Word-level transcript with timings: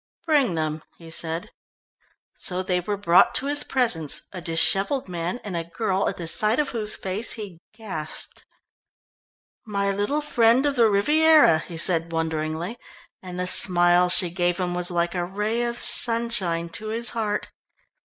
"Bring 0.25 0.55
them," 0.55 0.81
he 0.97 1.11
said. 1.11 1.51
So 2.33 2.63
they 2.63 2.79
were 2.79 2.97
brought 2.97 3.35
to 3.35 3.45
his 3.45 3.63
presence, 3.63 4.23
a 4.33 4.41
dishevelled 4.41 5.07
man 5.07 5.39
and 5.43 5.55
a 5.55 5.63
girl 5.63 6.09
at 6.09 6.17
the 6.17 6.25
sight 6.27 6.57
of 6.57 6.69
whose 6.69 6.95
face, 6.95 7.33
he 7.33 7.59
gasped. 7.77 8.43
"My 9.63 9.91
little 9.91 10.21
friend 10.21 10.65
of 10.65 10.75
the 10.75 10.89
Riviera," 10.89 11.59
he 11.59 11.77
said 11.77 12.11
wonderingly, 12.11 12.79
and 13.21 13.39
the 13.39 13.45
smile 13.45 14.09
she 14.09 14.31
gave 14.31 14.57
him 14.59 14.73
was 14.73 14.89
like 14.89 15.13
a 15.13 15.23
ray 15.23 15.61
of 15.61 15.77
sunshine 15.77 16.69
to 16.69 16.87
his 16.87 17.11
heart. 17.11 17.49